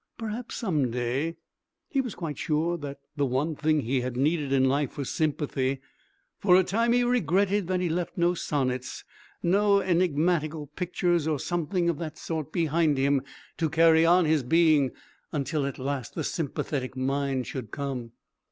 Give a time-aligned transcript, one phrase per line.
[0.17, 1.35] Perhaps some day...
[1.87, 5.79] He was quite sure that the one thing he had needed in life was sympathy.
[6.39, 9.03] For a time he regretted that he left no sonnets
[9.43, 13.21] no enigmatical pictures or something of that sort behind him
[13.57, 14.89] to carry on his being
[15.31, 18.13] until at last the sympathetic mind should come....